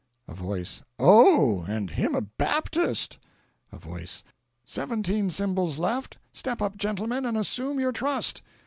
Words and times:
A 0.27 0.33
Voice. 0.33 0.81
"Oh, 0.97 1.63
and 1.69 1.91
him 1.91 2.15
a 2.15 2.21
Baptist!" 2.21 3.19
A 3.71 3.77
Voice. 3.77 4.23
"Seventeen 4.65 5.29
Symbols 5.29 5.77
left! 5.77 6.17
Step 6.33 6.59
up, 6.59 6.75
gentlemen, 6.75 7.23
and 7.23 7.37
assume 7.37 7.79
your 7.79 7.91
trust!" 7.91 8.41